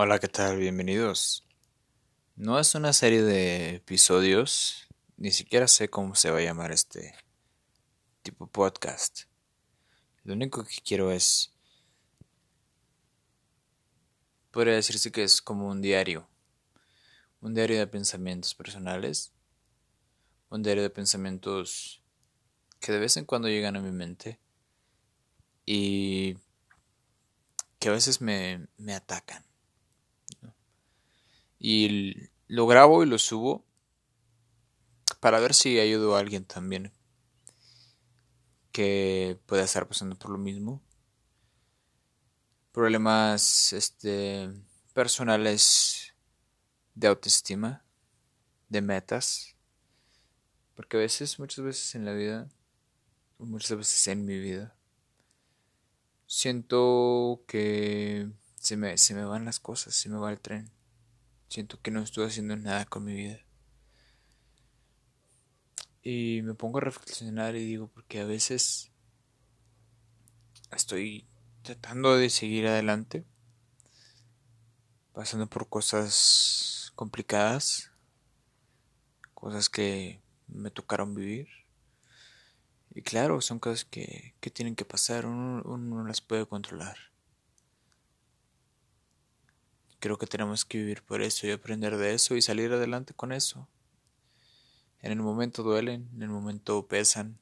[0.00, 0.58] Hola, ¿qué tal?
[0.58, 1.44] Bienvenidos.
[2.36, 4.86] No es una serie de episodios,
[5.16, 7.16] ni siquiera sé cómo se va a llamar este
[8.22, 9.22] tipo podcast.
[10.22, 11.52] Lo único que quiero es...
[14.52, 16.28] Podría decirse que es como un diario.
[17.40, 19.32] Un diario de pensamientos personales.
[20.48, 22.04] Un diario de pensamientos
[22.78, 24.38] que de vez en cuando llegan a mi mente.
[25.66, 26.36] Y
[27.80, 29.47] que a veces me, me atacan
[31.58, 32.14] y
[32.46, 33.64] lo grabo y lo subo
[35.20, 36.92] para ver si ayudo a alguien también
[38.72, 40.80] que pueda estar pasando por lo mismo.
[42.72, 44.50] Problemas este
[44.94, 46.14] personales
[46.94, 47.84] de autoestima,
[48.68, 49.56] de metas,
[50.74, 52.48] porque a veces, muchas veces en la vida,
[53.38, 54.76] muchas veces en mi vida,
[56.26, 60.70] siento que se me, se me van las cosas, se me va el tren.
[61.48, 63.40] Siento que no estoy haciendo nada con mi vida.
[66.02, 68.90] Y me pongo a reflexionar y digo, porque a veces
[70.72, 71.26] estoy
[71.62, 73.24] tratando de seguir adelante,
[75.12, 77.92] pasando por cosas complicadas,
[79.34, 81.48] cosas que me tocaron vivir.
[82.94, 86.96] Y claro, son cosas que, que tienen que pasar, uno, uno no las puede controlar.
[90.00, 93.32] Creo que tenemos que vivir por eso y aprender de eso y salir adelante con
[93.32, 93.68] eso.
[95.00, 97.38] En el momento duelen, en el momento pesan,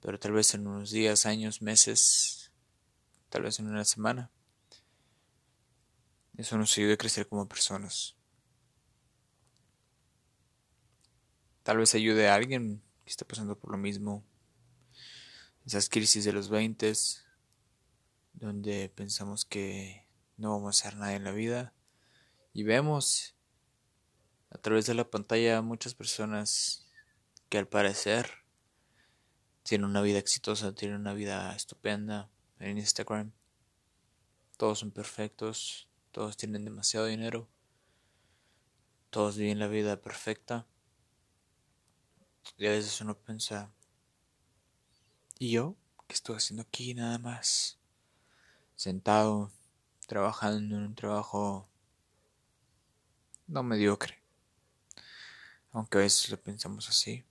[0.00, 2.50] pero tal vez en unos días, años, meses,
[3.30, 4.30] tal vez en una semana,
[6.36, 8.16] eso nos ayude a crecer como personas.
[11.62, 14.24] Tal vez ayude a alguien que está pasando por lo mismo.
[15.64, 16.92] Esas crisis de los 20
[18.34, 20.03] donde pensamos que
[20.36, 21.72] no vamos a hacer nada en la vida.
[22.52, 23.34] Y vemos
[24.50, 26.86] a través de la pantalla muchas personas
[27.48, 28.30] que al parecer
[29.62, 33.32] tienen una vida exitosa, tienen una vida estupenda en Instagram.
[34.56, 37.48] Todos son perfectos, todos tienen demasiado dinero,
[39.10, 40.66] todos viven la vida perfecta.
[42.58, 43.72] Y a veces uno piensa,
[45.38, 45.76] ¿y yo?
[46.06, 47.78] ¿Qué estoy haciendo aquí nada más?
[48.76, 49.50] Sentado
[50.06, 51.68] trabajando en un trabajo
[53.46, 54.18] no mediocre.
[55.72, 57.24] Aunque a veces lo pensamos así.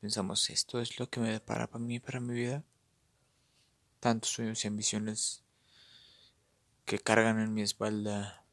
[0.00, 2.64] Pensamos, esto es lo que me depara para mí, para mi vida.
[3.98, 5.42] Tantos sueños y ambiciones
[6.84, 8.44] que cargan en mi espalda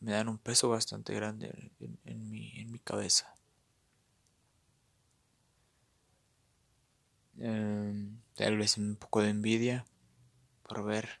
[0.00, 1.72] me dan un peso bastante grande
[2.04, 3.34] en, mi, en mi cabeza.
[7.38, 9.84] Em, tal vez un poco de envidia
[10.68, 11.20] por ver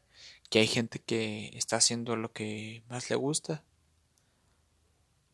[0.50, 3.64] que hay gente que está haciendo lo que más le gusta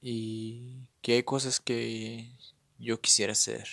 [0.01, 2.37] y que hay cosas que
[2.79, 3.69] yo quisiera hacer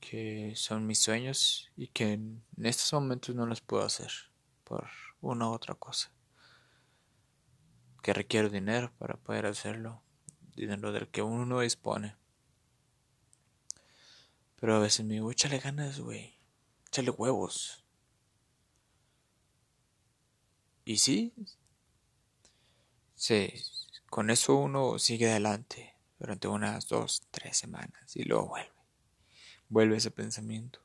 [0.00, 4.10] que son mis sueños y que en estos momentos no los puedo hacer
[4.64, 4.88] por
[5.20, 6.12] una u otra cosa
[8.02, 10.02] que requiero dinero para poder hacerlo
[10.56, 12.16] dinero del que uno no dispone.
[14.56, 16.36] Pero a veces me digo échale ganas güey
[16.88, 17.81] échale huevos
[20.84, 21.32] y sí,
[24.10, 28.72] con eso uno sigue adelante durante unas dos, tres semanas y luego vuelve,
[29.68, 30.80] vuelve ese pensamiento.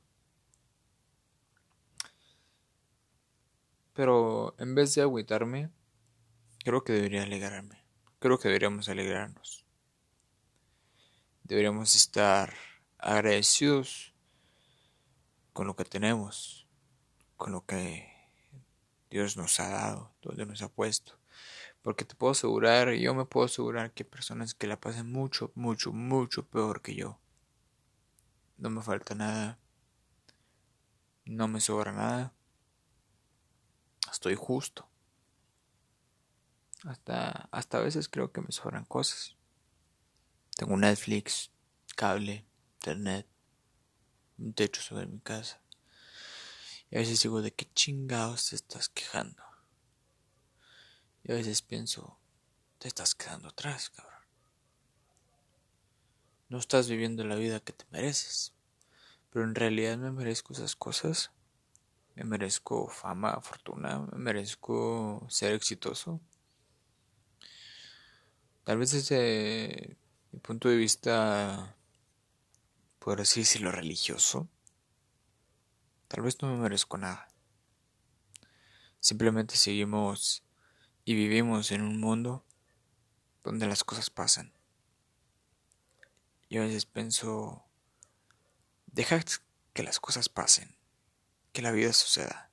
[3.93, 5.71] Pero en vez de agüitarme,
[6.63, 7.83] creo que debería alegrarme.
[8.19, 9.65] Creo que deberíamos alegrarnos.
[11.43, 12.53] Deberíamos estar
[12.99, 14.13] agradecidos
[15.53, 16.67] con lo que tenemos,
[17.35, 18.16] con lo que
[19.09, 21.17] Dios nos ha dado, donde nos ha puesto.
[21.81, 25.51] Porque te puedo asegurar, yo me puedo asegurar que hay personas que la pasan mucho,
[25.55, 27.19] mucho, mucho peor que yo.
[28.57, 29.59] No me falta nada.
[31.25, 32.33] No me sobra nada.
[34.11, 34.89] Estoy justo.
[36.83, 39.35] Hasta, hasta a veces creo que me sobran cosas.
[40.55, 41.51] Tengo Netflix,
[41.95, 42.45] cable,
[42.75, 43.27] internet,
[44.37, 45.61] un techo sobre mi casa.
[46.89, 49.43] Y a veces digo, ¿de qué chingados te estás quejando?
[51.23, 52.17] Y a veces pienso,
[52.77, 54.17] te estás quedando atrás, cabrón.
[56.49, 58.53] No estás viviendo la vida que te mereces.
[59.29, 61.31] Pero en realidad me merezco esas cosas.
[62.15, 66.21] Me merezco fama, fortuna, me merezco ser exitoso.
[68.63, 69.97] Tal vez desde
[70.31, 71.75] mi punto de vista,
[72.99, 74.49] por así decirlo, religioso,
[76.07, 77.27] Tal vez no me merezco nada.
[78.99, 80.43] Simplemente seguimos
[81.05, 82.45] y vivimos en un mundo
[83.43, 84.53] donde las cosas pasan.
[86.49, 87.65] Y a veces pienso,
[88.85, 89.19] deja
[89.73, 90.75] que las cosas pasen,
[91.51, 92.51] que la vida suceda.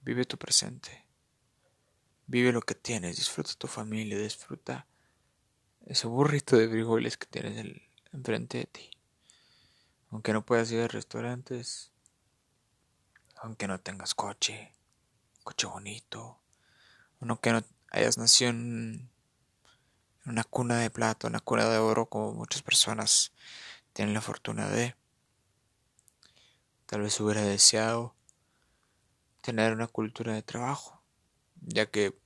[0.00, 1.06] Vive tu presente.
[2.26, 4.86] Vive lo que tienes, disfruta tu familia, disfruta
[5.86, 7.82] ese burrito de frijoles que tienes
[8.12, 8.90] enfrente de ti.
[10.10, 11.92] Aunque no puedas ir a restaurantes,
[13.36, 14.72] aunque no tengas coche,
[15.44, 16.40] coche bonito,
[17.20, 19.10] aunque no hayas nacido en
[20.26, 23.32] una cuna de plata, una cuna de oro, como muchas personas
[23.92, 24.94] tienen la fortuna de.
[26.86, 28.14] Tal vez hubiera deseado
[29.40, 31.02] tener una cultura de trabajo,
[31.62, 32.16] ya que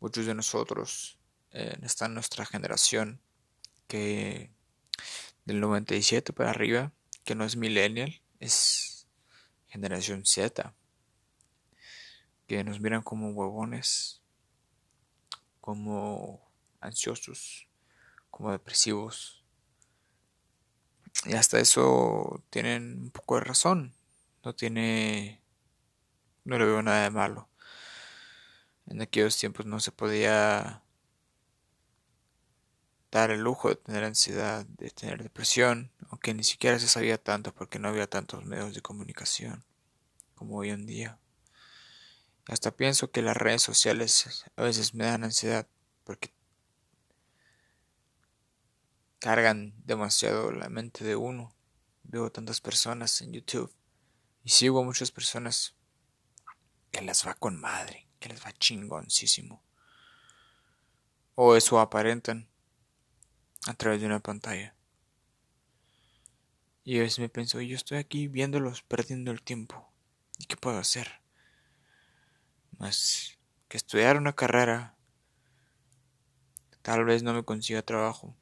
[0.00, 1.18] muchos de nosotros
[1.52, 3.20] eh, están en nuestra generación
[3.86, 4.50] que
[5.44, 6.92] del 97 para arriba,
[7.24, 8.85] que no es millennial, es
[9.76, 10.74] generación Z,
[12.46, 14.22] que nos miran como huevones,
[15.60, 16.50] como
[16.80, 17.68] ansiosos,
[18.30, 19.44] como depresivos.
[21.26, 23.94] Y hasta eso tienen un poco de razón.
[24.42, 25.42] No tiene.
[26.44, 27.50] No le veo nada de malo.
[28.86, 30.84] En aquellos tiempos no se podía
[33.10, 37.52] dar el lujo de tener ansiedad, de tener depresión, aunque ni siquiera se sabía tanto
[37.54, 39.64] porque no había tantos medios de comunicación
[40.34, 41.18] como hoy en día.
[42.46, 45.66] Hasta pienso que las redes sociales a veces me dan ansiedad
[46.04, 46.32] porque
[49.18, 51.52] cargan demasiado la mente de uno.
[52.04, 53.74] Veo tantas personas en YouTube
[54.44, 55.74] y sigo a muchas personas
[56.92, 59.60] que les va con madre, que les va chingoncísimo.
[61.34, 62.48] O eso aparentan
[63.66, 64.75] a través de una pantalla.
[66.86, 69.92] Y a veces me pienso, yo estoy aquí viéndolos perdiendo el tiempo.
[70.38, 71.20] ¿Y qué puedo hacer?
[72.78, 73.38] Más
[73.68, 74.96] que estudiar una carrera.
[76.80, 78.34] Tal vez no me consiga trabajo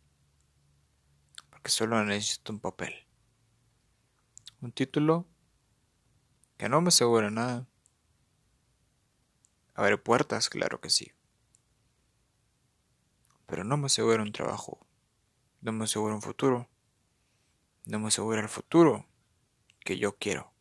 [1.64, 2.92] que solo necesito un papel.
[4.60, 5.26] Un título
[6.58, 7.66] que no me asegura nada.
[9.74, 11.12] Abre puertas, claro que sí.
[13.46, 14.86] Pero no me asegura un trabajo.
[15.62, 16.68] No me asegura un futuro.
[17.86, 19.06] No me asegura el futuro
[19.80, 20.52] que yo quiero.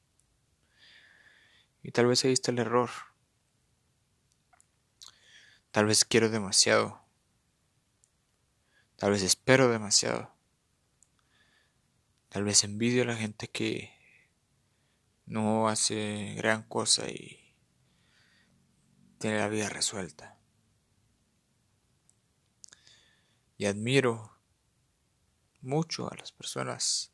[1.82, 2.90] Y tal vez ahí está el error.
[5.72, 7.02] Tal vez quiero demasiado.
[8.98, 10.34] Tal vez espero demasiado.
[12.30, 13.92] Tal vez envidio a la gente que
[15.26, 17.56] no hace gran cosa y
[19.20, 20.38] tiene la vida resuelta.
[23.58, 24.38] Y admiro
[25.62, 27.13] mucho a las personas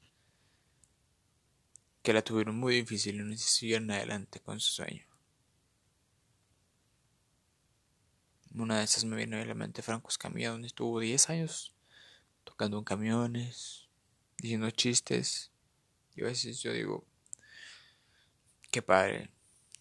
[2.09, 5.05] que la tuvieron muy difícil y no siguieron adelante con su sueño.
[8.51, 11.75] Una de esas me viene a la mente Franco Escamilla, donde estuvo 10 años
[12.43, 13.89] tocando en camiones,
[14.39, 15.51] diciendo chistes.
[16.15, 17.05] Y a veces yo digo,
[18.71, 19.29] qué padre,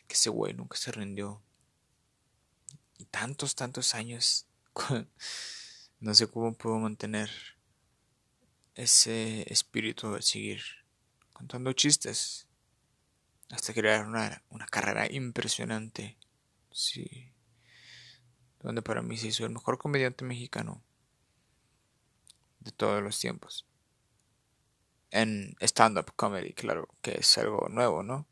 [0.06, 1.42] que ese güey nunca se rindió.
[2.98, 4.46] Y tantos, tantos años,
[6.00, 7.30] no sé cómo puedo mantener
[8.74, 10.60] ese espíritu de seguir
[11.38, 12.48] contando chistes
[13.50, 16.18] hasta crear una, una carrera impresionante.
[16.70, 17.32] Sí.
[18.60, 20.82] Donde para mí se hizo el mejor comediante mexicano
[22.58, 23.68] de todos los tiempos
[25.10, 28.26] en stand-up comedy, claro, que es algo nuevo, ¿no?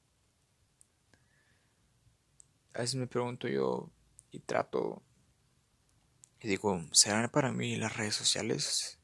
[2.75, 3.91] A veces me pregunto yo
[4.31, 5.03] y trato
[6.41, 8.99] y digo, ¿serán para mí las redes sociales?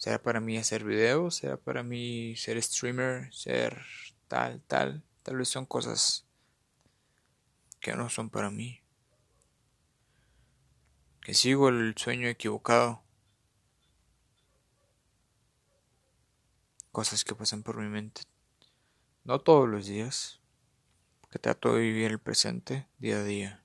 [0.00, 1.36] ¿Será para mí hacer videos?
[1.36, 3.30] ¿Será para mí ser streamer?
[3.34, 3.84] ¿Ser
[4.28, 5.04] tal, tal?
[5.22, 6.24] Tal vez son cosas
[7.80, 8.80] que no son para mí.
[11.20, 13.02] Que sigo el sueño equivocado.
[16.92, 18.22] cosas que pasan por mi mente.
[19.24, 20.40] No todos los días,
[21.20, 23.62] porque trato de vivir el presente día a día.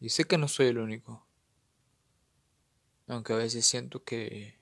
[0.00, 1.27] Y sé que no soy el único,
[3.08, 4.58] aunque a veces siento que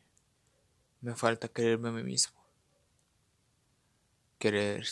[1.00, 2.40] me falta creerme a mí mismo.
[4.38, 4.86] Querer,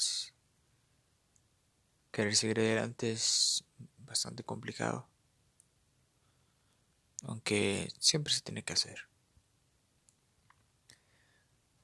[2.11, 3.65] querer seguir adelante es
[3.99, 5.09] bastante complicado,
[7.23, 9.09] aunque siempre se tiene que hacer.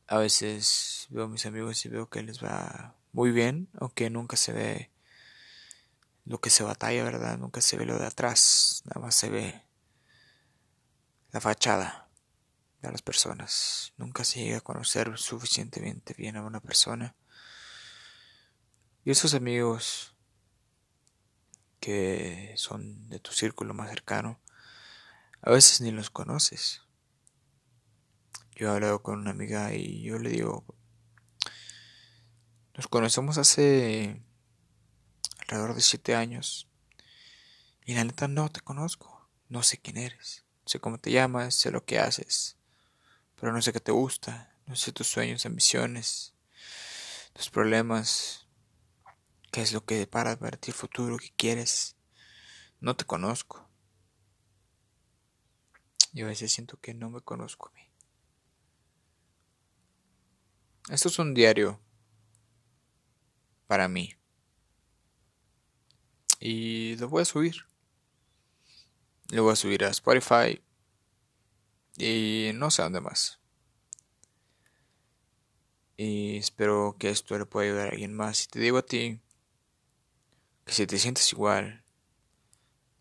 [0.09, 4.37] A veces veo a mis amigos y veo que les va muy bien, aunque nunca
[4.37, 4.91] se ve
[6.25, 7.39] lo que se batalla, ¿verdad?
[7.39, 9.70] Nunca se ve lo de atrás, nada más se ve
[11.33, 12.09] la fachada
[12.83, 13.93] de las personas.
[13.97, 17.15] Nunca se llega a conocer suficientemente bien a una persona.
[19.05, 20.17] Y esos amigos
[21.81, 24.41] que son de tu círculo más cercano,
[25.43, 26.83] a veces ni los conoces.
[28.55, 30.65] Yo he hablado con una amiga y yo le digo,
[32.75, 34.23] nos conocemos hace
[35.39, 36.69] alrededor de siete años
[37.87, 41.73] y la neta no te conozco, no sé quién eres, sé cómo te llamas, sé
[41.73, 42.57] lo que haces,
[43.35, 46.33] pero no sé qué te gusta, no sé tus sueños, ambiciones,
[47.33, 48.47] tus problemas,
[49.50, 51.97] qué es lo que para para ti el futuro, qué quieres.
[52.79, 53.69] No te conozco.
[56.12, 57.91] Y a veces siento que no me conozco a mí.
[60.89, 61.81] Esto es un diario
[63.67, 64.15] para mí.
[66.39, 67.70] Y lo voy a subir.
[69.31, 70.61] Lo voy a subir a Spotify.
[71.97, 73.41] Y no sé dónde más.
[75.97, 78.45] Y espero que esto le pueda ayudar a alguien más.
[78.45, 79.21] Y te digo a ti
[80.65, 81.85] que si te sientes igual,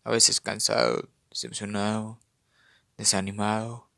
[0.04, 2.20] a veces cansado, decepcionado,
[2.98, 3.88] desanimado,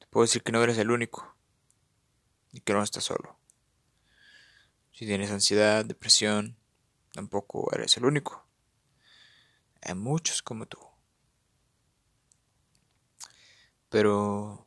[0.00, 1.36] te puedo decir que no eres el único
[2.52, 3.38] y que no estás solo.
[4.92, 6.58] Si tienes ansiedad, depresión,
[7.12, 8.49] tampoco eres el único.
[9.82, 10.78] Hay muchos como tú.
[13.88, 14.66] Pero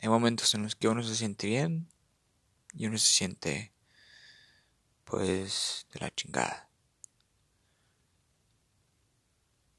[0.00, 1.88] hay momentos en los que uno se siente bien
[2.72, 3.72] y uno se siente
[5.04, 6.68] pues de la chingada.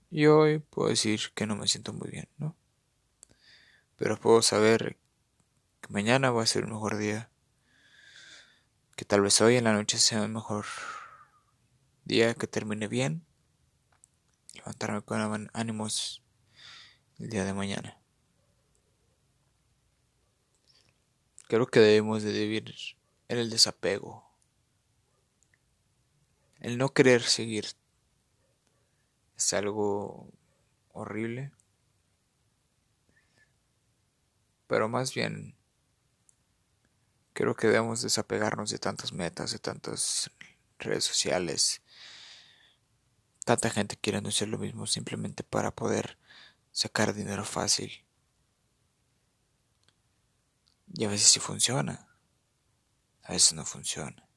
[0.10, 2.56] Y hoy puedo decir que no me siento muy bien, ¿no?
[3.98, 4.98] Pero puedo saber
[5.82, 7.30] que mañana va a ser un mejor día
[8.98, 10.66] que tal vez hoy en la noche sea el mejor
[12.04, 13.27] día, que termine bien,
[14.58, 16.24] levantarme con ánimos
[17.20, 18.00] el día de mañana.
[21.48, 22.76] Creo que debemos de vivir
[23.30, 24.30] en el desapego,
[26.60, 27.66] el no querer seguir
[29.38, 30.30] es algo
[30.92, 31.52] horrible,
[34.68, 35.58] pero más bien
[37.38, 40.32] Creo que debemos desapegarnos de tantas metas, de tantas
[40.80, 41.84] redes sociales.
[43.48, 46.18] Tanta gente quiere hacer lo mismo simplemente para poder
[46.74, 48.04] sacar dinero fácil.
[50.94, 52.10] Y a veces sí funciona.
[53.24, 54.28] A veces no funciona.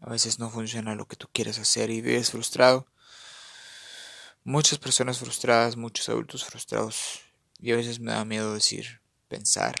[0.00, 2.86] A veces no funciona lo que tú quieres hacer y vives frustrado.
[4.44, 7.22] Muchas personas frustradas, muchos adultos frustrados.
[7.58, 9.74] Y a veces me da miedo decir, pensar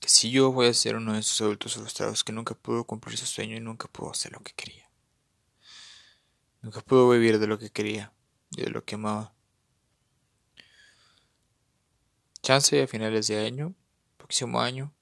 [0.00, 3.18] que si yo voy a ser uno de esos adultos frustrados que nunca pudo cumplir
[3.18, 4.89] su sueño y nunca pudo hacer lo que quería.
[6.62, 8.12] Nunca pudo vivir de lo que quería
[8.50, 9.34] y de lo que amaba.
[12.42, 13.74] Chance a finales de año,
[14.16, 14.94] próximo año,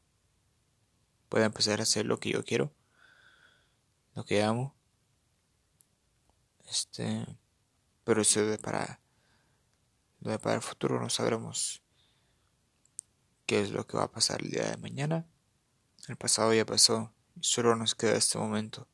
[1.29, 2.73] pueda empezar a hacer lo que yo quiero,
[4.15, 4.77] lo que amo.
[6.69, 7.27] Este,
[8.05, 9.01] pero eso de para,
[10.21, 11.83] de para el futuro no sabremos
[13.47, 15.27] qué es lo que va a pasar el día de mañana.
[16.07, 18.87] El pasado ya pasó y solo nos queda este momento.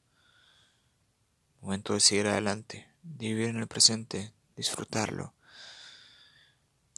[1.64, 5.32] Momento de seguir adelante, de vivir en el presente, disfrutarlo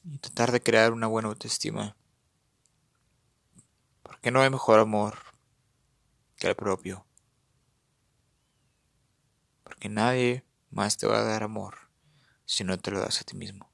[0.02, 1.96] y tratar de crear una buena autoestima.
[4.02, 5.18] Porque no hay mejor amor
[6.34, 7.06] que el propio.
[9.62, 11.76] Porque nadie más te va a dar amor
[12.44, 13.70] si no te lo das a ti mismo.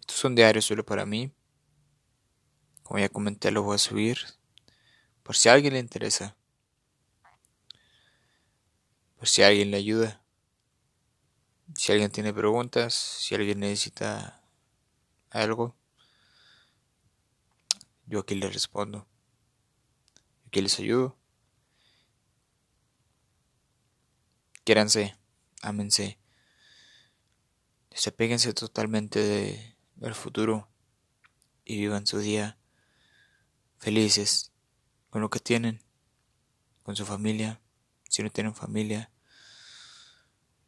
[0.00, 1.32] Esto es un diario solo para mí.
[2.82, 4.18] Como ya comenté, lo voy a subir.
[5.22, 6.36] Por si a alguien le interesa.
[9.24, 10.22] Si alguien le ayuda.
[11.76, 12.94] Si alguien tiene preguntas.
[12.94, 14.42] Si alguien necesita
[15.30, 15.76] algo.
[18.06, 19.06] Yo aquí les respondo.
[20.46, 21.16] Aquí les ayudo.
[24.64, 25.16] Quiéranse.
[25.62, 26.18] Ámense.
[27.90, 30.68] Desapéguense totalmente de el futuro
[31.64, 32.58] y vivan su día
[33.78, 34.52] felices
[35.10, 35.82] con lo que tienen,
[36.82, 37.60] con su familia,
[38.08, 39.10] si no tienen familia,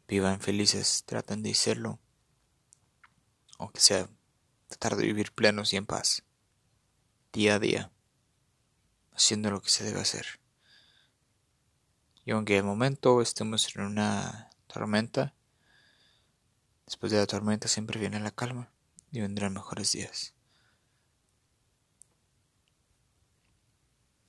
[0.08, 1.98] vivan felices, traten de serlo,
[3.58, 4.08] aunque sea
[4.68, 6.22] tratar de vivir plenos y en paz,
[7.32, 7.92] día a día,
[9.12, 10.40] haciendo lo que se debe hacer.
[12.25, 15.34] Y aunque al momento estemos en una tormenta,
[16.84, 18.72] después de la tormenta siempre viene la calma
[19.12, 20.35] y vendrán mejores días.